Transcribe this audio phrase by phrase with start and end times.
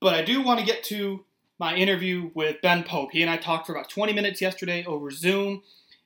[0.00, 1.24] But I do want to get to
[1.58, 3.10] my interview with Ben Pope.
[3.12, 5.62] He and I talked for about 20 minutes yesterday over Zoom.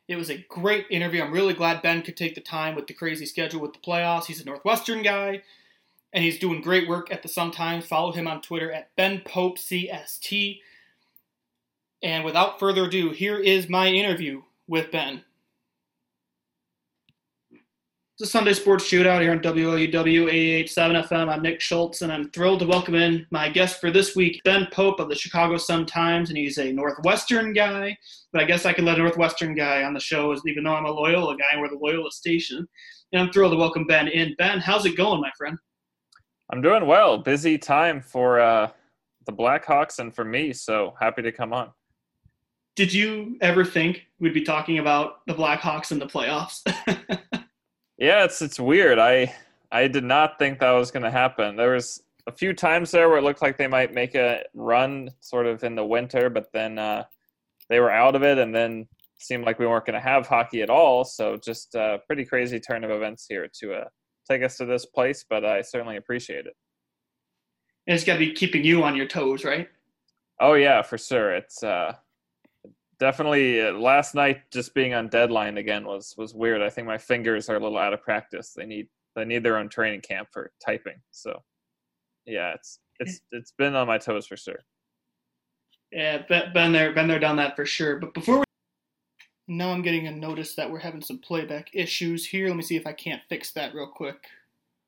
[0.08, 1.22] It was a great interview.
[1.22, 4.26] I'm really glad Ben could take the time with the crazy schedule with the playoffs.
[4.26, 5.42] He's a Northwestern guy,
[6.12, 7.86] and he's doing great work at the Sun Times.
[7.86, 10.60] Follow him on Twitter at Ben Pope CST.
[12.02, 15.22] And without further ado, here is my interview with Ben.
[18.22, 21.28] A Sunday Sports Shootout here on WLUW 887 FM.
[21.28, 24.68] I'm Nick Schultz, and I'm thrilled to welcome in my guest for this week, Ben
[24.70, 27.98] Pope of the Chicago Sun-Times, and he's a Northwestern guy.
[28.32, 30.84] But I guess I can let a Northwestern guy on the show, even though I'm
[30.84, 32.64] a Loyola guy we're the Loyola station.
[33.12, 34.36] And I'm thrilled to welcome Ben in.
[34.38, 35.58] Ben, how's it going, my friend?
[36.52, 37.18] I'm doing well.
[37.18, 38.70] Busy time for uh,
[39.26, 41.72] the Blackhawks and for me, so happy to come on.
[42.76, 46.62] Did you ever think we'd be talking about the Blackhawks in the playoffs?
[47.98, 48.98] Yeah, it's it's weird.
[48.98, 49.34] I
[49.70, 51.56] I did not think that was going to happen.
[51.56, 55.10] There was a few times there where it looked like they might make a run
[55.20, 57.04] sort of in the winter, but then uh,
[57.68, 58.86] they were out of it, and then
[59.18, 61.04] seemed like we weren't going to have hockey at all.
[61.04, 63.84] So just a pretty crazy turn of events here to uh,
[64.28, 66.54] take us to this place, but I certainly appreciate it.
[67.86, 69.68] And it's got to be keeping you on your toes, right?
[70.40, 71.34] Oh yeah, for sure.
[71.34, 71.94] It's uh,
[73.02, 76.62] definitely uh, last night just being on deadline again was was weird.
[76.62, 78.54] I think my fingers are a little out of practice.
[78.56, 78.86] They need
[79.16, 81.00] they need their own training camp for typing.
[81.10, 81.42] So
[82.26, 84.60] yeah, it's it's it's been on my toes for sure.
[85.90, 86.18] Yeah,
[86.54, 87.98] been there, been there, done that for sure.
[87.98, 88.44] But before we
[89.48, 92.46] now I'm getting a notice that we're having some playback issues here.
[92.46, 94.28] Let me see if I can't fix that real quick.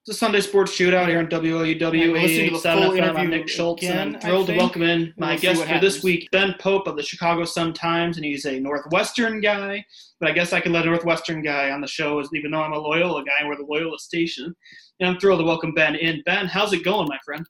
[0.07, 3.17] It's a Sunday Sports Shootout here on WLUW 887 FM.
[3.17, 5.95] I'm Nick Schultz, again, and I'm thrilled to welcome in my we'll guest for happens.
[5.95, 9.83] this week, Ben Pope of the Chicago Sun-Times, and he's a Northwestern guy.
[10.21, 12.75] But I guess I can let a Northwestern guy on the show, even though I'm
[12.75, 14.55] a Loyola guy and we're the Loyola station.
[15.01, 16.21] And I'm thrilled to welcome Ben in.
[16.27, 17.47] Ben, how's it going, my friend?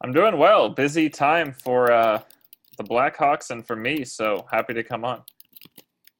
[0.00, 0.70] I'm doing well.
[0.70, 2.22] Busy time for uh,
[2.78, 5.22] the Blackhawks and for me, so happy to come on.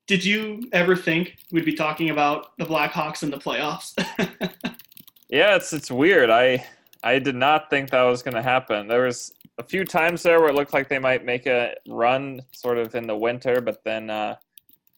[0.06, 3.94] Did you ever think we'd be talking about the Blackhawks in the playoffs?
[5.28, 6.30] Yeah, it's it's weird.
[6.30, 6.64] I
[7.02, 8.88] I did not think that was going to happen.
[8.88, 12.40] There was a few times there where it looked like they might make a run
[12.52, 14.36] sort of in the winter, but then uh,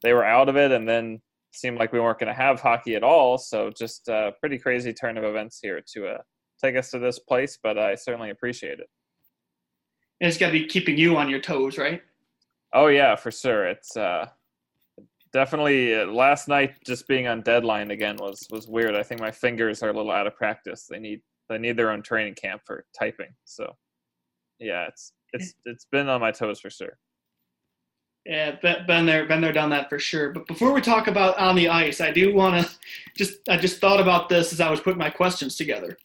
[0.02, 1.20] they were out of it, and then
[1.52, 3.36] seemed like we weren't going to have hockey at all.
[3.36, 6.18] So just a pretty crazy turn of events here to uh,
[6.62, 8.88] take us to this place, but I certainly appreciate it.
[10.20, 12.02] And it's got to be keeping you on your toes, right?
[12.72, 13.66] Oh yeah, for sure.
[13.66, 14.28] It's uh,
[15.32, 18.94] definitely uh, last night just being on deadline again was was weird.
[18.94, 20.86] I think my fingers are a little out of practice.
[20.88, 23.34] They need they need their own training camp for typing.
[23.44, 23.76] So
[24.58, 26.98] yeah, it's it's it's been on my toes for sure.
[28.26, 30.30] Yeah, been there, been there, done that for sure.
[30.30, 32.70] But before we talk about on the ice, I do want to
[33.16, 35.96] just I just thought about this as I was putting my questions together.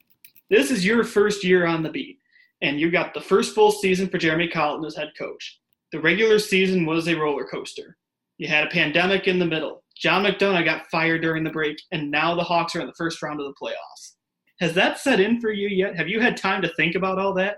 [0.50, 2.19] This is your first year on the beat,
[2.62, 5.59] and you got the first full season for Jeremy Colliton as head coach.
[5.91, 7.97] The regular season was a roller coaster.
[8.38, 9.84] You had a pandemic in the middle.
[9.96, 13.22] John McDonough got fired during the break, and now the Hawks are in the first
[13.22, 14.16] round of the playoffs.
[14.59, 15.96] Has that set in for you yet?
[15.96, 17.57] Have you had time to think about all that?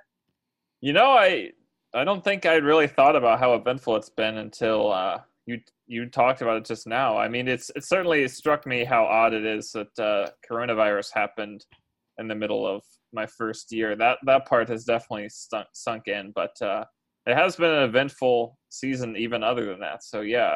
[0.81, 1.51] You know, I
[1.93, 6.07] I don't think I'd really thought about how eventful it's been until uh, you you
[6.07, 7.17] talked about it just now.
[7.17, 11.65] I mean, it's it certainly struck me how odd it is that uh, coronavirus happened
[12.19, 12.83] in the middle of
[13.13, 13.95] my first year.
[13.95, 16.83] That that part has definitely sunk, sunk in, but uh,
[17.27, 20.03] it has been an eventful season even other than that.
[20.03, 20.47] So yeah,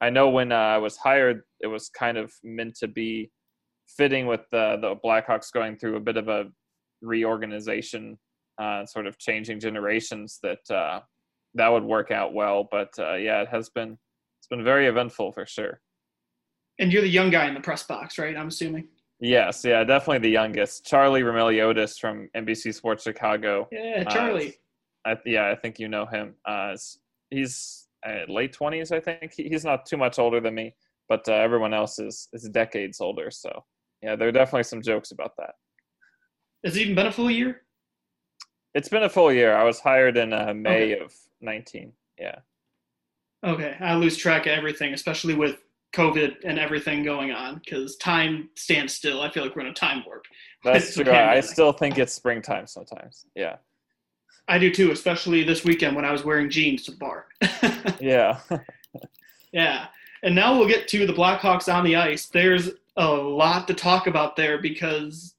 [0.00, 3.30] I I know when uh, I was hired, it was kind of meant to be
[3.96, 6.44] fitting with the the Blackhawks going through a bit of a
[7.00, 8.18] reorganization,
[8.60, 10.38] uh, sort of changing generations.
[10.42, 11.00] That uh,
[11.54, 12.68] that would work out well.
[12.70, 13.96] But uh, yeah, it has been
[14.40, 15.80] it's been very eventful for sure.
[16.78, 18.36] And you're the young guy in the press box, right?
[18.36, 18.88] I'm assuming.
[19.20, 20.84] Yes, yeah, definitely the youngest.
[20.84, 23.68] Charlie Roumeliotis from NBC Sports Chicago.
[23.70, 24.56] Yeah, Charlie.
[25.04, 26.34] I, yeah, I think you know him.
[26.44, 26.76] Uh,
[27.30, 29.32] he's uh, late twenties, I think.
[29.36, 30.74] He, he's not too much older than me,
[31.08, 33.30] but uh, everyone else is is decades older.
[33.30, 33.64] So
[34.02, 35.54] yeah, there are definitely some jokes about that.
[36.64, 37.62] Has it even been a full year?
[38.74, 39.54] It's been a full year.
[39.54, 41.04] I was hired in uh, May okay.
[41.04, 41.92] of nineteen.
[42.18, 42.38] Yeah.
[43.44, 45.56] Okay, I lose track of everything, especially with
[45.96, 49.20] COVID and everything going on, because time stands still.
[49.20, 50.24] I feel like we're in a time warp.
[50.64, 51.10] That's true.
[51.10, 53.26] I still think it's springtime sometimes.
[53.34, 53.56] Yeah.
[54.48, 57.26] I do too, especially this weekend when I was wearing jeans to the bar.
[58.00, 58.40] yeah.
[59.52, 59.86] yeah.
[60.22, 62.26] And now we'll get to the Blackhawks on the ice.
[62.26, 65.34] There's a lot to talk about there because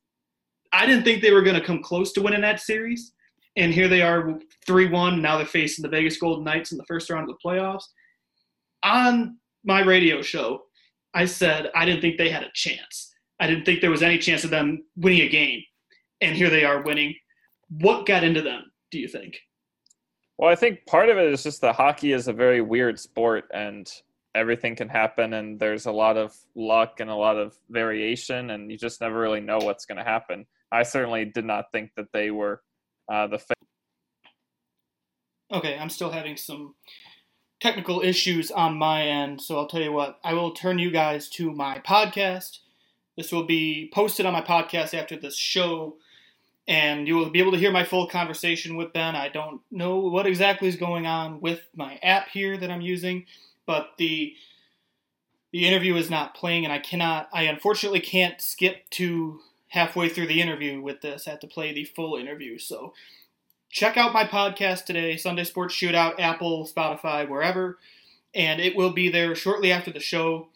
[0.72, 3.14] I didn't think they were going to come close to winning that series.
[3.56, 5.22] And here they are 3 1.
[5.22, 7.84] Now they're facing the Vegas Golden Knights in the first round of the playoffs.
[8.84, 10.64] On my radio show,
[11.14, 13.14] I said I didn't think they had a chance.
[13.40, 15.62] I didn't think there was any chance of them winning a game.
[16.22, 17.16] And here they are winning.
[17.70, 18.72] What got into them?
[18.94, 19.40] Do you think?
[20.38, 23.46] Well, I think part of it is just that hockey is a very weird sport,
[23.52, 23.92] and
[24.36, 28.70] everything can happen, and there's a lot of luck and a lot of variation, and
[28.70, 30.46] you just never really know what's going to happen.
[30.72, 32.62] I certainly did not think that they were
[33.12, 33.40] uh, the.
[33.40, 33.56] Fa-
[35.52, 36.76] okay, I'm still having some
[37.60, 40.20] technical issues on my end, so I'll tell you what.
[40.24, 42.60] I will turn you guys to my podcast.
[43.18, 45.98] This will be posted on my podcast after this show,
[46.68, 49.16] and you will be able to hear my full conversation with Ben.
[49.16, 53.26] I don't know what exactly is going on with my app here that I'm using,
[53.66, 54.36] but the
[55.52, 57.30] the interview is not playing, and I cannot.
[57.32, 61.28] I unfortunately can't skip to halfway through the interview with this.
[61.28, 62.94] I have to play the full interview, so
[63.70, 67.78] check out my podcast today, Sunday Sports Shootout, Apple, Spotify, wherever,
[68.34, 70.48] and it will be there shortly after the show.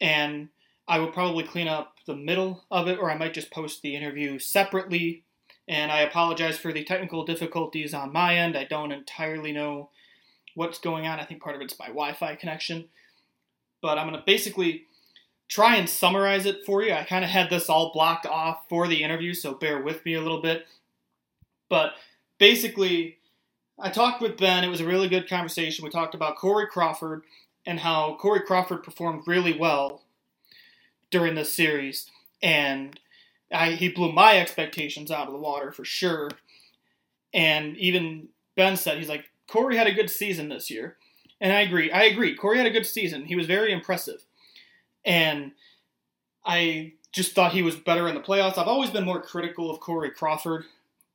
[0.00, 0.48] And
[0.86, 3.96] I will probably clean up the middle of it, or I might just post the
[3.96, 5.24] interview separately.
[5.68, 8.56] And I apologize for the technical difficulties on my end.
[8.56, 9.90] I don't entirely know
[10.54, 11.20] what's going on.
[11.20, 12.88] I think part of it's my Wi Fi connection.
[13.82, 14.86] But I'm going to basically
[15.46, 16.92] try and summarize it for you.
[16.92, 20.14] I kind of had this all blocked off for the interview, so bear with me
[20.14, 20.66] a little bit.
[21.68, 21.92] But
[22.38, 23.18] basically,
[23.78, 24.64] I talked with Ben.
[24.64, 25.84] It was a really good conversation.
[25.84, 27.22] We talked about Corey Crawford
[27.66, 30.02] and how Corey Crawford performed really well
[31.10, 32.10] during this series,
[32.42, 32.98] and
[33.52, 36.30] I, he blew my expectations out of the water for sure.
[37.32, 40.96] And even Ben said he's like Corey had a good season this year,
[41.40, 41.90] and I agree.
[41.90, 42.34] I agree.
[42.34, 43.24] Corey had a good season.
[43.24, 44.24] He was very impressive,
[45.04, 45.52] and
[46.44, 48.58] I just thought he was better in the playoffs.
[48.58, 50.64] I've always been more critical of Corey Crawford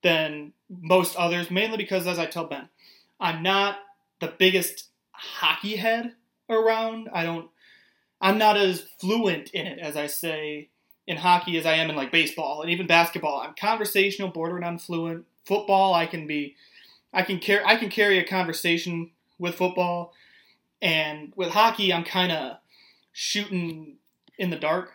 [0.01, 2.69] than most others, mainly because, as I tell Ben,
[3.19, 3.77] I'm not
[4.19, 6.13] the biggest hockey head
[6.49, 7.09] around.
[7.13, 7.49] I don't.
[8.19, 10.69] I'm not as fluent in it as I say
[11.07, 13.41] in hockey as I am in like baseball and even basketball.
[13.41, 15.25] I'm conversational, bordering on fluent.
[15.45, 16.55] Football, I can be,
[17.13, 20.13] I can carry, I can carry a conversation with football,
[20.81, 22.57] and with hockey, I'm kind of
[23.11, 23.97] shooting
[24.37, 24.93] in the dark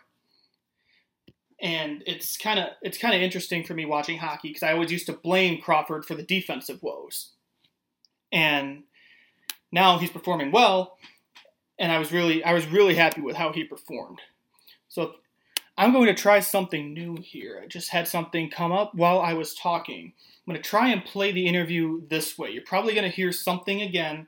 [1.61, 4.91] and it's kind of it's kind of interesting for me watching hockey because I always
[4.91, 7.31] used to blame Crawford for the defensive woes,
[8.31, 8.83] and
[9.71, 10.97] now he's performing well,
[11.77, 14.19] and I was really I was really happy with how he performed.
[14.87, 15.15] So
[15.79, 17.59] I'm going to try something new here.
[17.63, 20.13] I just had something come up while I was talking.
[20.47, 22.51] I'm going to try and play the interview this way.
[22.51, 24.27] You're probably going to hear something again,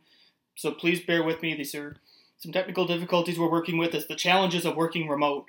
[0.55, 1.53] so please bear with me.
[1.55, 1.97] These are
[2.37, 3.93] some technical difficulties we're working with.
[3.93, 5.45] It's the challenges of working remote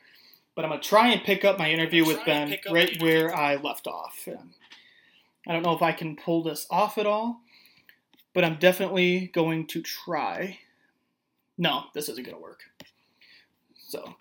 [0.54, 3.56] but I'm going to try and pick up my interview with Ben right where I
[3.56, 4.28] left off.
[5.46, 7.40] I don't know if I can pull this off at all,
[8.34, 10.58] but I'm definitely going to try.
[11.56, 12.60] No, this isn't going to work.
[13.74, 14.14] So,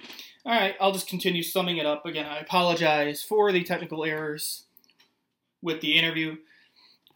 [0.46, 2.06] all right, I'll just continue summing it up.
[2.06, 4.64] Again, I apologize for the technical errors
[5.62, 6.38] with the interview.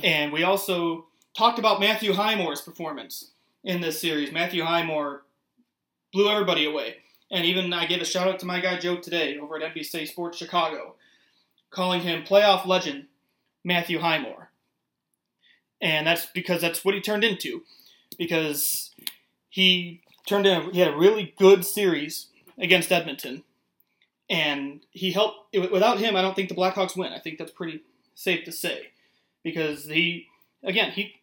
[0.04, 3.32] And we also talked about Matthew Highmore's performance
[3.64, 4.32] in this series.
[4.32, 5.24] Matthew Highmore
[6.14, 6.98] blew everybody away.
[7.32, 10.08] And even I gave a shout out to my guy Joe today over at NBC
[10.08, 10.94] Sports Chicago,
[11.72, 13.08] calling him playoff legend
[13.64, 14.52] Matthew Highmore.
[15.82, 17.64] And that's because that's what he turned into.
[18.20, 18.92] Because
[19.50, 23.44] he turned in, he had a really good series against Edmonton.
[24.30, 27.14] And he helped, without him, I don't think the Blackhawks win.
[27.14, 27.82] I think that's pretty
[28.16, 28.92] safe to say.
[29.44, 30.28] Because he,
[30.64, 31.16] again, he,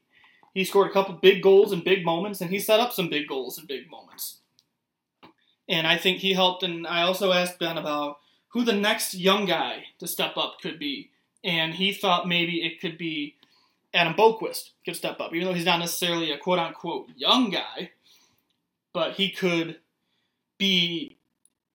[0.54, 3.26] he scored a couple big goals in big moments, and he set up some big
[3.26, 4.38] goals in big moments
[5.68, 6.62] and I think he helped.
[6.62, 10.78] And I also asked Ben about who the next young guy to step up could
[10.78, 11.10] be,
[11.42, 13.36] and he thought maybe it could be
[13.94, 17.90] Adam Boqvist could step up, even though he's not necessarily a quote unquote young guy,
[18.92, 19.78] but he could
[20.58, 21.16] be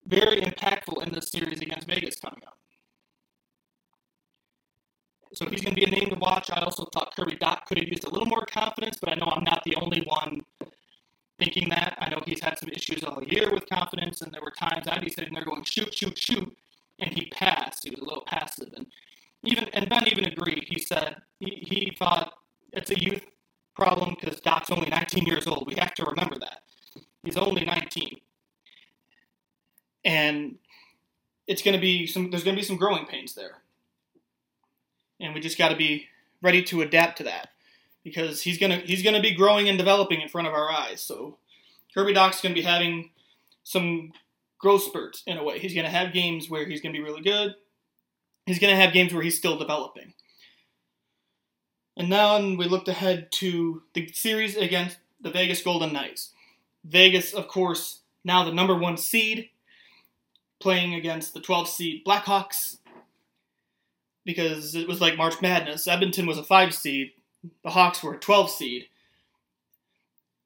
[0.08, 2.58] very impactful in this series against Vegas coming up.
[5.34, 6.50] So he's going to be a name to watch.
[6.50, 9.26] I also thought Kirby Dach could have used a little more confidence, but I know
[9.26, 10.44] I'm not the only one
[11.38, 11.96] thinking that.
[12.00, 15.02] I know he's had some issues all year with confidence, and there were times I'd
[15.02, 16.56] be sitting there going, shoot, shoot, shoot,
[16.98, 17.84] and he passed.
[17.84, 18.72] He was a little passive.
[18.74, 18.86] And
[19.44, 20.64] even and Ben even agreed.
[20.66, 22.34] He said he, he thought
[22.72, 23.24] it's a youth
[23.76, 25.66] problem because Dach's only 19 years old.
[25.66, 26.62] We have to remember that.
[27.22, 28.16] He's only 19.
[30.04, 30.56] And
[31.58, 33.58] it's going to be some, there's going to be some growing pains there.
[35.20, 36.06] And we just got to be
[36.40, 37.50] ready to adapt to that
[38.04, 41.02] because he's gonna he's gonna be growing and developing in front of our eyes.
[41.02, 41.36] So
[41.92, 43.10] Kirby Dach's gonna be having
[43.64, 44.12] some
[44.58, 45.58] growth spurts in a way.
[45.58, 47.54] He's gonna have games where he's gonna be really good.
[48.46, 50.14] He's gonna have games where he's still developing.
[51.96, 56.30] And now we looked ahead to the series against the Vegas Golden Knights.
[56.84, 59.50] Vegas, of course, now the number one seed,
[60.60, 62.78] playing against the 12 seed Blackhawks
[64.24, 65.86] because it was like March Madness.
[65.86, 67.12] Edmonton was a five seed,
[67.64, 68.86] the Hawks were a 12 seed,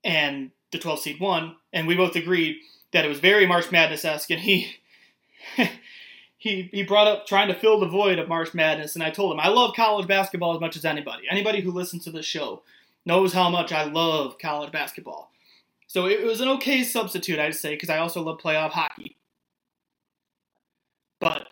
[0.05, 2.57] and the 12 seed won, and we both agreed
[2.93, 4.77] that it was very March Madness esque, and he.
[6.39, 9.33] he, he brought up trying to fill the void of March Madness, and I told
[9.33, 11.23] him I love college basketball as much as anybody.
[11.31, 12.63] Anybody who listens to this show
[13.07, 15.31] knows how much I love college basketball.
[15.87, 19.17] So it was an okay substitute, I'd say, because I also love playoff hockey.
[21.23, 21.47] But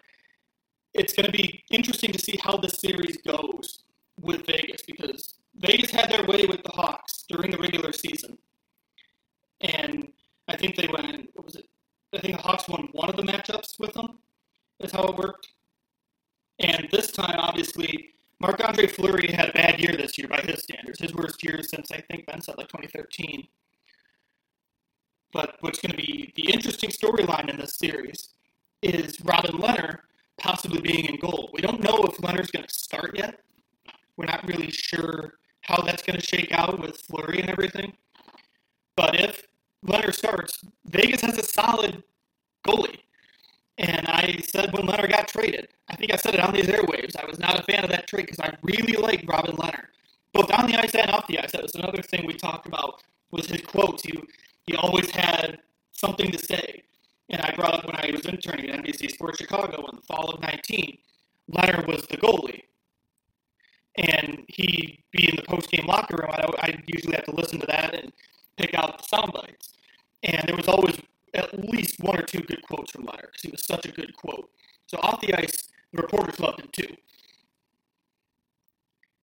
[0.95, 3.85] it's going to be interesting to see how this series goes
[4.21, 8.37] with Vegas because Vegas had their way with the Hawks during the regular season.
[9.61, 10.09] And
[10.49, 11.69] I think they went, what was it?
[12.13, 14.19] I think the Hawks won one of the matchups with them.
[14.81, 15.47] That's how it worked.
[16.59, 18.09] And this time, obviously,
[18.41, 20.99] Marc Andre Fleury had a bad year this year by his standards.
[20.99, 23.47] His worst year since I think Ben said like 2013.
[25.33, 28.31] But what's going to be the interesting storyline in this series
[28.83, 29.99] is Robin Lehner
[30.39, 31.51] possibly being in goal.
[31.53, 33.41] We don't know if Lehner's going to start yet.
[34.17, 37.93] We're not really sure how that's going to shake out with Fleury and everything.
[38.97, 39.43] But if
[39.85, 42.03] Lehner starts, Vegas has a solid
[42.67, 43.01] goalie.
[43.79, 47.17] And I said when Lehner got traded, I think I said it on these airwaves,
[47.17, 49.87] I was not a fan of that trade because I really liked Robin Lehner,
[50.33, 51.53] both on the ice and off the ice.
[51.53, 54.03] That was another thing we talked about was his quotes.
[54.03, 54.19] He,
[54.67, 55.61] he always had
[55.93, 56.83] something to say.
[57.31, 60.31] And I brought up when I was interning at NBC Sports Chicago in the fall
[60.31, 60.99] of 19,
[61.53, 62.63] Lehner was the goalie.
[63.97, 66.31] And he'd be in the post-game locker room.
[66.33, 68.13] I, I usually have to listen to that and
[68.57, 69.75] pick out the sound bites.
[70.25, 70.97] And there was always
[71.35, 74.15] at least one or two good quotes from Lehner because he was such a good
[74.17, 74.51] quote.
[74.87, 76.97] So off the ice, the reporters loved him too.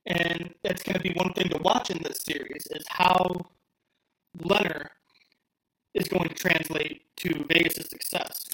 [0.06, 3.46] And that's going to be one thing to watch in this series is how
[4.40, 4.88] Lehner
[5.98, 8.46] is going to translate to Vegas' success.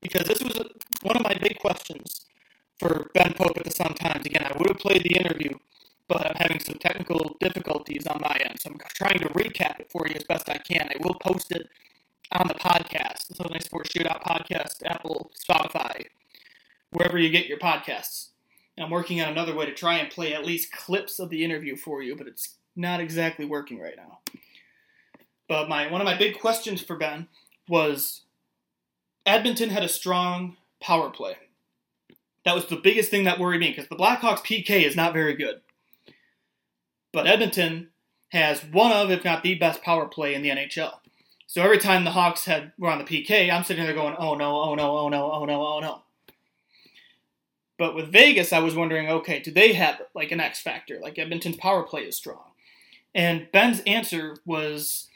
[0.00, 0.56] Because this was
[1.02, 2.26] one of my big questions
[2.78, 4.26] for Ben Pope at the Sun Times.
[4.26, 5.56] Again, I would have played the interview,
[6.08, 8.60] but I'm having some technical difficulties on my end.
[8.60, 10.88] So I'm trying to recap it for you as best I can.
[10.90, 11.68] I will post it
[12.32, 16.06] on the podcast, the Sunday Sports Shootout podcast, Apple, Spotify,
[16.90, 18.28] wherever you get your podcasts.
[18.78, 21.76] I'm working on another way to try and play at least clips of the interview
[21.76, 24.20] for you, but it's not exactly working right now.
[25.52, 27.28] But my one of my big questions for Ben
[27.68, 28.22] was
[29.26, 31.36] Edmonton had a strong power play.
[32.46, 35.34] That was the biggest thing that worried me because the Blackhawks PK is not very
[35.34, 35.60] good.
[37.12, 37.90] But Edmonton
[38.30, 41.00] has one of, if not the best power play in the NHL.
[41.46, 44.34] So every time the Hawks had were on the PK, I'm sitting there going, oh
[44.34, 46.02] no, oh no, oh no, oh no, oh no.
[47.76, 50.98] But with Vegas, I was wondering, okay, do they have like an X factor?
[50.98, 52.52] Like Edmonton's power play is strong.
[53.14, 55.10] And Ben's answer was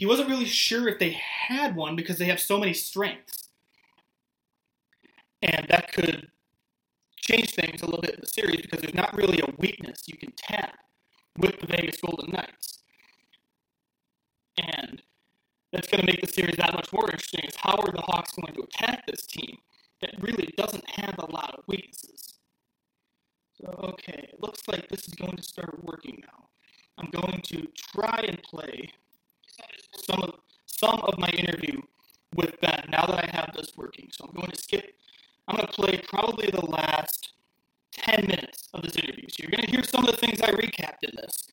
[0.00, 3.50] he wasn't really sure if they had one because they have so many strengths.
[5.42, 6.28] And that could
[7.18, 10.16] change things a little bit in the series because there's not really a weakness you
[10.16, 10.78] can tap
[11.36, 12.78] with the Vegas Golden Knights.
[14.56, 15.02] And
[15.70, 18.32] that's going to make the series that much more interesting is how are the Hawks
[18.32, 19.58] going to attack this team
[20.00, 22.38] that really doesn't have a lot of weaknesses.
[23.60, 26.48] So, okay, it looks like this is going to start working now.
[26.96, 28.92] I'm going to try and play
[30.04, 30.34] some of
[30.66, 31.80] some of my interview
[32.34, 34.08] with Ben now that I have this working.
[34.12, 34.94] So I'm going to skip.
[35.46, 37.32] I'm going to play probably the last
[37.92, 39.26] 10 minutes of this interview.
[39.28, 41.48] So you're going to hear some of the things I recapped in this.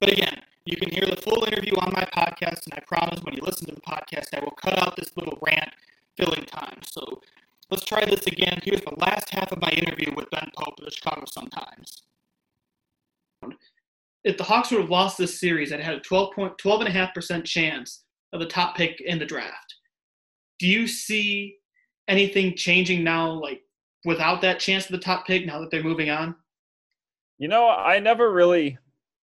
[0.00, 3.34] But again, you can hear the full interview on my podcast, and I promise when
[3.34, 5.70] you listen to the podcast, I will cut out this little rant
[6.16, 6.78] filling time.
[6.86, 7.20] So
[7.70, 8.60] let's try this again.
[8.62, 12.02] Here's the last half of my interview with Ben Pope of the Chicago Sun Times.
[14.24, 18.04] If the Hawks would have lost this series, I'd had a 12 point, 12.5% chance
[18.32, 19.74] of the top pick in the draft.
[20.58, 21.56] Do you see
[22.08, 23.60] anything changing now, like
[24.04, 26.34] without that chance of the top pick, now that they're moving on?
[27.38, 28.78] You know, I never really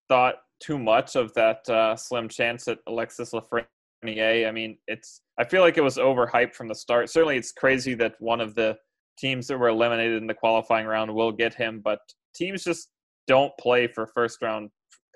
[0.08, 4.48] thought too much of that uh, slim chance at Alexis Lafreniere.
[4.48, 7.10] I mean, it's I feel like it was overhyped from the start.
[7.10, 8.78] Certainly, it's crazy that one of the
[9.18, 12.00] teams that were eliminated in the qualifying round will get him, but
[12.36, 12.90] teams just
[13.28, 14.70] don't play for first round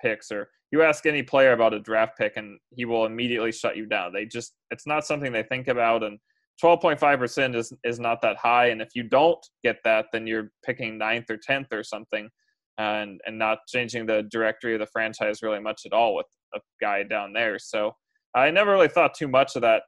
[0.05, 3.77] picks or you ask any player about a draft pick and he will immediately shut
[3.77, 4.13] you down.
[4.13, 6.19] They just it's not something they think about and
[6.63, 10.97] 12.5% is is not that high and if you don't get that then you're picking
[10.97, 12.29] ninth or 10th or something
[12.77, 16.59] and and not changing the directory of the franchise really much at all with a
[16.81, 17.57] guy down there.
[17.59, 17.95] So
[18.35, 19.83] I never really thought too much of that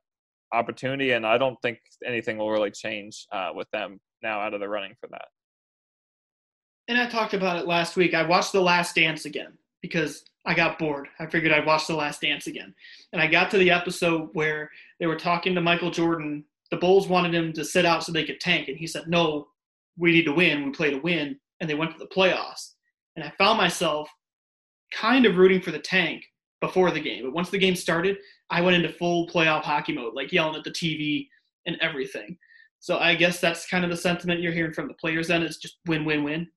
[0.54, 4.62] opportunity, and I don't think anything will really change uh, with them now out of
[4.62, 5.26] the running for that.
[6.88, 8.14] And I talked about it last week.
[8.14, 9.58] I watched The Last Dance again
[9.90, 11.08] because I got bored.
[11.20, 12.74] I figured I'd watch The Last Dance again.
[13.12, 16.46] And I got to the episode where they were talking to Michael Jordan.
[16.72, 18.68] The Bulls wanted him to sit out so they could tank.
[18.68, 19.48] And he said, No,
[19.98, 20.66] we need to win.
[20.66, 21.38] We play to win.
[21.60, 22.74] And they went to the playoffs.
[23.16, 24.10] And I found myself
[24.94, 26.24] kind of rooting for the tank
[26.62, 27.24] before the game.
[27.26, 28.18] But once the game started,
[28.50, 31.28] I went into full playoff hockey mode, like yelling at the TV
[31.66, 32.38] and everything.
[32.80, 35.58] So I guess that's kind of the sentiment you're hearing from the players then is
[35.58, 36.48] just win win win.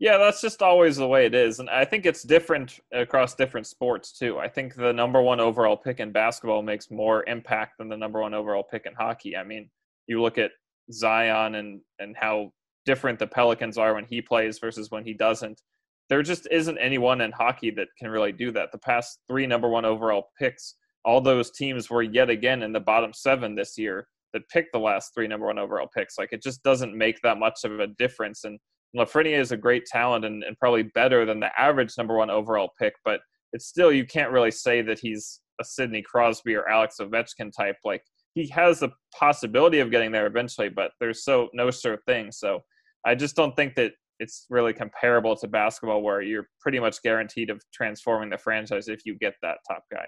[0.00, 1.60] Yeah, that's just always the way it is.
[1.60, 4.38] And I think it's different across different sports too.
[4.38, 8.18] I think the number one overall pick in basketball makes more impact than the number
[8.18, 9.36] one overall pick in hockey.
[9.36, 9.68] I mean,
[10.06, 10.52] you look at
[10.90, 12.50] Zion and, and how
[12.86, 15.60] different the Pelicans are when he plays versus when he doesn't.
[16.08, 18.72] There just isn't anyone in hockey that can really do that.
[18.72, 22.80] The past three number one overall picks, all those teams were yet again in the
[22.80, 26.16] bottom seven this year that picked the last three number one overall picks.
[26.16, 28.44] Like it just doesn't make that much of a difference.
[28.44, 28.58] And
[28.96, 32.70] Lafreniere is a great talent and, and probably better than the average number one overall
[32.78, 33.20] pick, but
[33.52, 37.76] it's still you can't really say that he's a Sidney Crosby or Alex Ovechkin type.
[37.84, 38.02] Like
[38.34, 42.32] he has the possibility of getting there eventually, but there's so no sure thing.
[42.32, 42.60] So
[43.04, 47.50] I just don't think that it's really comparable to basketball where you're pretty much guaranteed
[47.50, 50.06] of transforming the franchise if you get that top guy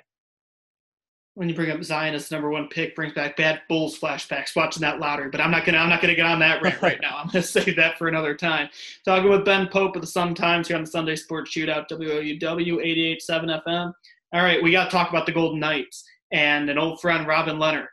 [1.35, 4.83] when you bring up Zion as number one pick brings back bad Bulls flashbacks watching
[4.83, 5.31] that lottery.
[5.31, 7.19] But I'm not gonna I'm not gonna get on that rant right now.
[7.19, 8.69] I'm gonna save that for another time.
[9.05, 12.41] Talking with Ben Pope of the Sun Times here on the Sunday Sports Shootout WLUW
[12.41, 13.93] 88.7 FM.
[14.35, 17.57] All right, we got to talk about the Golden Knights and an old friend Robin
[17.57, 17.87] Lehner.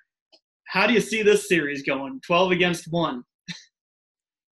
[0.65, 2.21] How do you see this series going?
[2.25, 3.23] 12 against one.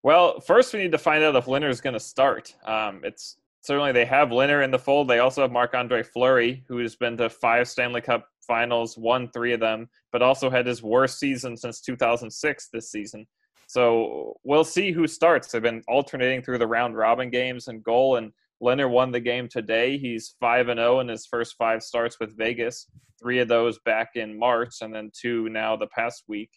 [0.03, 2.55] Well, first we need to find out if Lehner is going to start.
[2.65, 5.09] Um, it's certainly they have Lehner in the fold.
[5.09, 9.29] They also have Marc Andre Fleury, who has been to five Stanley Cup finals, won
[9.29, 13.27] three of them, but also had his worst season since 2006 this season.
[13.67, 15.49] So we'll see who starts.
[15.49, 18.33] They've been alternating through the round robin games and goal, and
[18.63, 19.99] Lehner won the game today.
[19.99, 22.87] He's 5 and 0 in his first five starts with Vegas,
[23.21, 26.51] three of those back in March, and then two now the past week.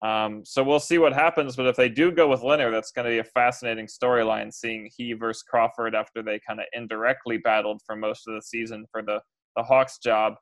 [0.00, 1.56] Um, so we'll see what happens.
[1.56, 4.88] But if they do go with Lehner, that's going to be a fascinating storyline seeing
[4.96, 9.02] he versus Crawford after they kind of indirectly battled for most of the season for
[9.02, 9.20] the,
[9.56, 10.34] the Hawks job.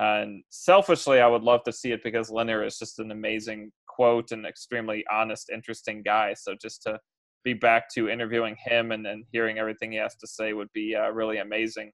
[0.00, 4.32] And selfishly, I would love to see it because Lehner is just an amazing quote
[4.32, 6.34] and extremely honest, interesting guy.
[6.34, 6.98] So just to
[7.44, 10.96] be back to interviewing him and, and hearing everything he has to say would be
[10.96, 11.92] uh, really amazing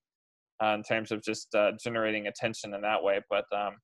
[0.63, 3.21] uh, in terms of just uh, generating attention in that way.
[3.29, 3.77] But um,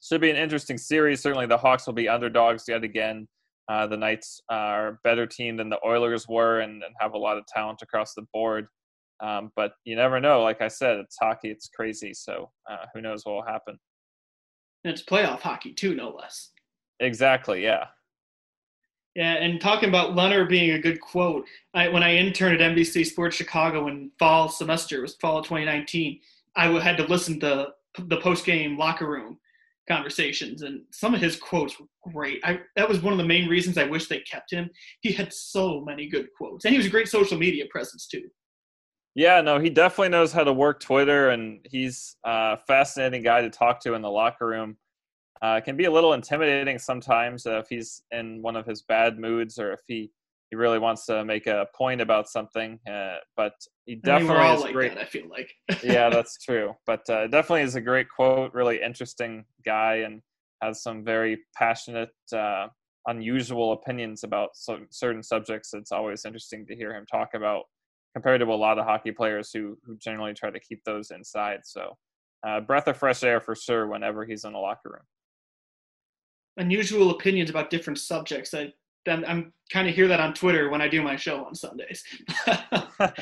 [0.00, 1.22] should be an interesting series.
[1.22, 3.28] Certainly, the Hawks will be underdogs yet again.
[3.68, 7.18] Uh, the Knights are a better team than the Oilers were and, and have a
[7.18, 8.66] lot of talent across the board.
[9.20, 10.42] Um, but you never know.
[10.42, 11.50] Like I said, it's hockey.
[11.50, 12.12] It's crazy.
[12.14, 13.78] So uh, who knows what will happen?
[14.82, 16.50] And it's playoff hockey too, no less.
[17.00, 17.62] Exactly.
[17.62, 17.86] Yeah.
[19.16, 23.04] Yeah, and talking about Lehner being a good quote, I, when I interned at NBC
[23.04, 26.20] Sports Chicago in fall semester, it was fall of 2019,
[26.54, 29.38] I had to listen to the post game locker room
[29.88, 32.40] conversations, and some of his quotes were great.
[32.44, 34.70] I, that was one of the main reasons I wish they kept him.
[35.00, 38.28] He had so many good quotes, and he was a great social media presence too.
[39.14, 43.50] Yeah, no, he definitely knows how to work Twitter, and he's a fascinating guy to
[43.50, 44.76] talk to in the locker room.
[45.42, 49.18] Uh, can be a little intimidating sometimes uh, if he's in one of his bad
[49.18, 50.10] moods or if he,
[50.50, 52.78] he really wants to make a point about something.
[52.90, 53.54] Uh, but
[53.86, 54.94] he definitely I mean, is like great.
[54.94, 55.50] That, I feel like.
[55.84, 56.74] yeah, that's true.
[56.86, 58.52] But uh, definitely is a great quote.
[58.52, 60.20] Really interesting guy and
[60.60, 62.66] has some very passionate, uh,
[63.06, 65.72] unusual opinions about certain subjects.
[65.72, 67.64] It's always interesting to hear him talk about
[68.14, 71.60] compared to a lot of hockey players who who generally try to keep those inside.
[71.64, 71.96] So,
[72.46, 75.06] uh, breath of fresh air for sure whenever he's in a locker room.
[76.56, 78.52] Unusual opinions about different subjects.
[78.52, 78.72] I
[79.08, 82.02] I'm, I'm kind of hear that on Twitter when I do my show on Sundays.
[82.46, 83.16] but,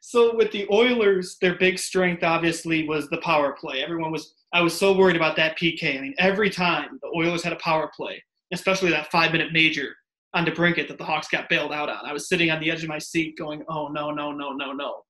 [0.00, 3.82] so with the Oilers, their big strength obviously was the power play.
[3.82, 5.96] Everyone was I was so worried about that PK.
[5.96, 9.94] I mean, every time the Oilers had a power play, especially that five minute major,
[10.34, 12.04] on DeBrincat that the Hawks got bailed out on.
[12.04, 14.72] I was sitting on the edge of my seat going, oh, no, no, no, no,
[14.72, 15.02] no.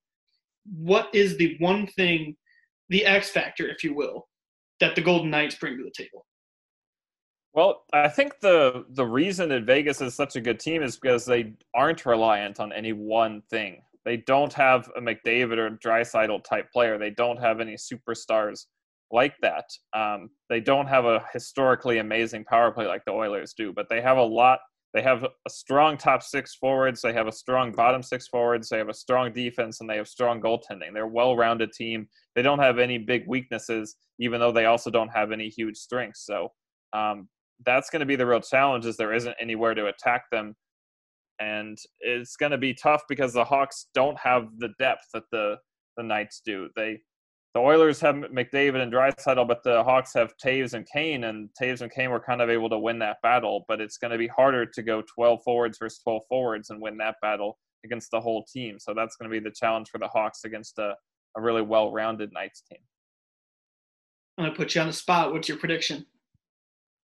[0.76, 2.36] What is the one thing,
[2.88, 4.28] the X factor, if you will,
[4.80, 6.26] that the Golden Knights bring to the table?
[7.54, 11.26] Well, I think the the reason that Vegas is such a good team is because
[11.26, 13.82] they aren't reliant on any one thing.
[14.04, 16.98] They don't have a McDavid or Draisaitl type player.
[16.98, 18.66] They don't have any superstars
[19.10, 19.66] like that.
[19.94, 24.00] Um, they don't have a historically amazing power play like the Oilers do, but they
[24.00, 24.60] have a lot
[24.94, 27.00] they have a strong top six forwards.
[27.00, 28.68] They have a strong bottom six forwards.
[28.68, 30.92] They have a strong defense, and they have strong goaltending.
[30.92, 32.08] They're a well-rounded team.
[32.34, 36.26] They don't have any big weaknesses, even though they also don't have any huge strengths.
[36.26, 36.52] So
[36.92, 37.28] um,
[37.64, 38.86] that's going to be the real challenge.
[38.86, 40.54] Is there isn't anywhere to attack them,
[41.40, 45.56] and it's going to be tough because the Hawks don't have the depth that the
[45.96, 46.68] the Knights do.
[46.76, 47.00] They
[47.54, 51.82] the Oilers have McDavid and Draisaitl, but the Hawks have Toews and Kane, and Toews
[51.82, 53.64] and Kane were kind of able to win that battle.
[53.68, 56.96] But it's going to be harder to go 12 forwards versus 12 forwards and win
[56.98, 58.78] that battle against the whole team.
[58.78, 60.94] So that's going to be the challenge for the Hawks against a,
[61.36, 62.78] a really well-rounded Knights team.
[64.38, 65.32] I'm gonna put you on the spot.
[65.32, 66.06] What's your prediction?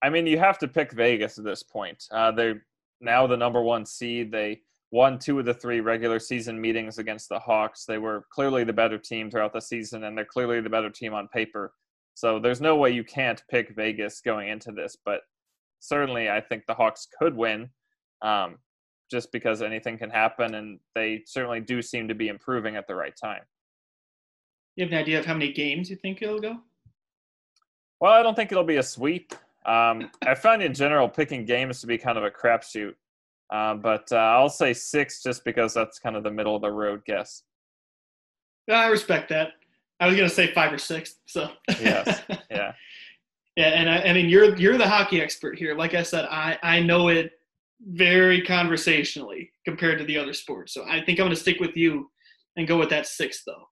[0.03, 2.05] I mean, you have to pick Vegas at this point.
[2.11, 2.65] Uh, they're
[3.01, 4.31] now the number one seed.
[4.31, 7.85] They won two of the three regular season meetings against the Hawks.
[7.85, 11.15] They were clearly the better team throughout the season, and they're clearly the better team
[11.15, 11.73] on paper.
[12.15, 14.97] So there's no way you can't pick Vegas going into this.
[15.05, 15.21] But
[15.81, 17.71] certainly, I think the Hawks could win,
[18.23, 18.59] um,
[19.11, 22.95] just because anything can happen, and they certainly do seem to be improving at the
[22.95, 23.43] right time.
[24.77, 26.59] You have an idea of how many games you think it'll go?
[28.01, 29.35] Well, I don't think it'll be a sweep.
[29.69, 32.95] Um, I find in general picking games to be kind of a crapshoot.
[33.51, 36.71] Uh, but uh, I'll say six just because that's kind of the middle of the
[36.71, 37.43] road guess.
[38.71, 39.53] I respect that.
[40.01, 41.17] I was gonna say five or six.
[41.27, 41.49] So
[41.81, 42.73] yes, yeah,
[43.57, 43.69] yeah.
[43.69, 45.75] And I, I, mean, you're you're the hockey expert here.
[45.75, 47.33] Like I said, I I know it
[47.87, 50.75] very conversationally compared to the other sports.
[50.75, 52.11] So I think I'm gonna stick with you
[52.57, 53.65] and go with that six though.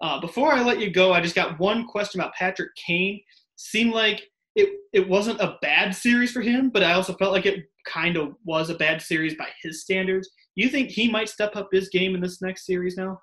[0.00, 3.20] Uh, before I let you go, I just got one question about Patrick Kane.
[3.56, 4.22] Seemed like
[4.60, 8.16] it it wasn't a bad series for him, but I also felt like it kind
[8.16, 10.28] of was a bad series by his standards.
[10.56, 13.20] You think he might step up his game in this next series now?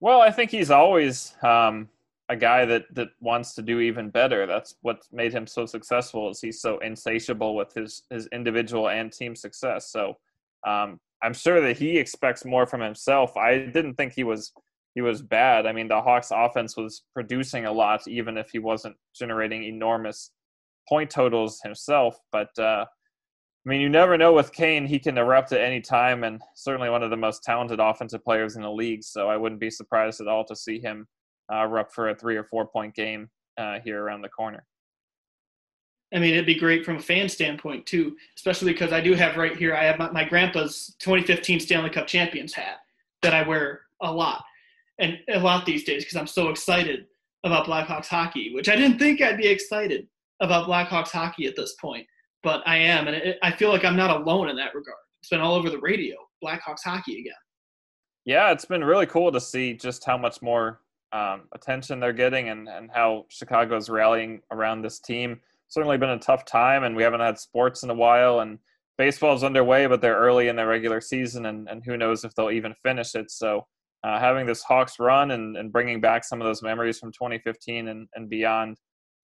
[0.00, 1.88] Well, I think he's always um,
[2.28, 4.46] a guy that that wants to do even better.
[4.46, 6.30] That's what made him so successful.
[6.30, 9.90] Is he's so insatiable with his his individual and team success.
[9.90, 10.16] So
[10.66, 13.36] um, I'm sure that he expects more from himself.
[13.36, 14.52] I didn't think he was
[14.98, 15.64] he was bad.
[15.64, 20.32] I mean, the Hawks offense was producing a lot, even if he wasn't generating enormous
[20.88, 22.18] point totals himself.
[22.32, 26.24] But uh, I mean, you never know with Kane; he can erupt at any time,
[26.24, 29.04] and certainly one of the most talented offensive players in the league.
[29.04, 31.06] So I wouldn't be surprised at all to see him
[31.52, 34.66] uh, erupt for a three or four point game uh, here around the corner.
[36.12, 39.36] I mean, it'd be great from a fan standpoint too, especially because I do have
[39.36, 39.76] right here.
[39.76, 42.78] I have my, my grandpa's 2015 Stanley Cup champions hat
[43.22, 44.42] that I wear a lot
[44.98, 47.06] and a lot these days because I'm so excited
[47.44, 50.08] about Blackhawks hockey, which I didn't think I'd be excited
[50.40, 52.06] about Blackhawks hockey at this point,
[52.42, 54.96] but I am, and it, I feel like I'm not alone in that regard.
[55.20, 57.32] It's been all over the radio, Blackhawks hockey again.
[58.24, 60.80] Yeah, it's been really cool to see just how much more
[61.12, 65.40] um, attention they're getting and, and how Chicago's rallying around this team.
[65.68, 68.58] Certainly been a tough time, and we haven't had sports in a while, and
[68.96, 72.50] baseball's underway, but they're early in their regular season, and, and who knows if they'll
[72.50, 73.30] even finish it.
[73.30, 73.66] So
[74.04, 77.88] uh, having this Hawks run and, and bringing back some of those memories from 2015
[77.88, 78.76] and, and beyond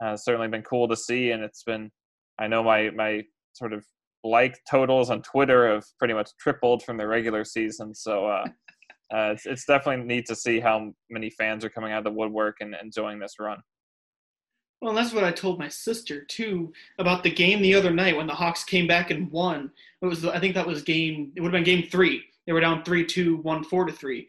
[0.02, 1.30] uh, has certainly been cool to see.
[1.30, 1.90] And it's been,
[2.38, 3.84] I know my, my sort of
[4.24, 7.94] like totals on Twitter have pretty much tripled from the regular season.
[7.94, 8.44] So uh,
[9.14, 12.18] uh, it's, it's definitely neat to see how many fans are coming out of the
[12.18, 13.58] woodwork and enjoying this run.
[14.80, 18.26] Well, that's what I told my sister too about the game the other night when
[18.26, 19.70] the Hawks came back and won.
[20.02, 21.32] It was, I think that was game.
[21.36, 22.22] It would have been game three.
[22.46, 24.28] They were down three two, one four to three,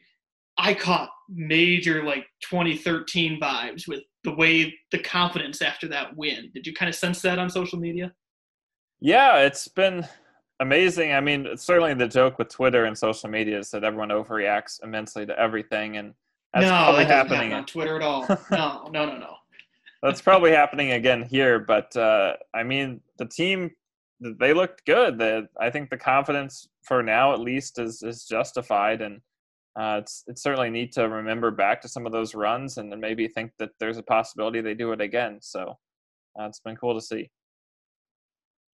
[0.58, 6.52] I caught major like 2013 vibes with the way the confidence after that win.
[6.54, 8.14] Did you kind of sense that on social media?
[9.00, 10.08] Yeah, it's been
[10.60, 11.14] amazing.
[11.14, 15.26] I mean, certainly the joke with Twitter and social media is that everyone overreacts immensely
[15.26, 16.14] to everything, and
[16.54, 18.26] that's no, probably that happening on Twitter at all.
[18.52, 19.36] no, no, no, no.
[20.02, 23.72] that's probably happening again here, but uh, I mean, the team
[24.22, 25.18] they looked good.
[25.18, 29.20] The, I think the confidence for now, at least, is is justified, and
[29.80, 33.00] uh, it's it's certainly neat to remember back to some of those runs and then
[33.00, 35.40] maybe think that there's a possibility they do it again.
[35.42, 35.78] So
[36.40, 37.30] uh, it's been cool to see.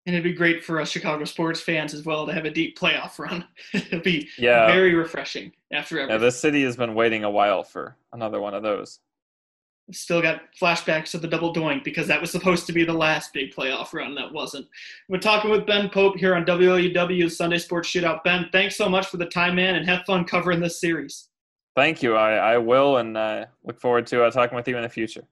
[0.06, 2.78] And it'd be great for us Chicago sports fans as well to have a deep
[2.80, 3.46] playoff run.
[3.74, 4.66] It'd be yeah.
[4.66, 6.20] very refreshing after everything.
[6.20, 9.00] Yeah, the city has been waiting a while for another one of those
[9.92, 13.34] still got flashbacks of the double doink because that was supposed to be the last
[13.34, 14.68] big playoff run that wasn't.
[15.08, 18.24] We're talking with Ben Pope here on WLUW Sunday Sports Shootout.
[18.24, 21.30] Ben, thanks so much for the time, man, and have fun covering this series.
[21.76, 22.16] Thank you.
[22.16, 25.24] I, I will, and uh, look forward to uh, talking with you in the future.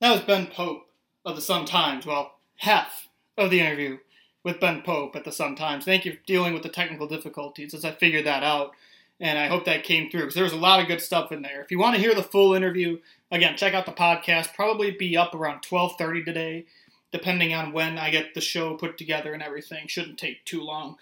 [0.00, 0.86] That was Ben Pope
[1.24, 2.06] of the Sun Times.
[2.06, 3.98] Well, half of the interview
[4.44, 5.84] with Ben Pope at the Sun Times.
[5.84, 8.72] Thank you for dealing with the technical difficulties as I figured that out
[9.20, 11.42] and I hope that came through because there was a lot of good stuff in
[11.42, 11.62] there.
[11.62, 12.98] If you want to hear the full interview,
[13.30, 14.54] again, check out the podcast.
[14.54, 16.66] Probably be up around 12:30 today,
[17.12, 19.86] depending on when I get the show put together and everything.
[19.86, 20.96] Shouldn't take too long.